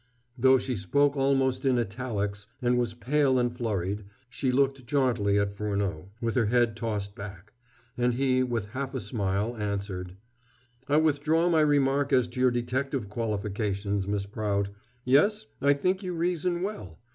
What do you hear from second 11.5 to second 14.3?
remark as to your detective qualifications, Miss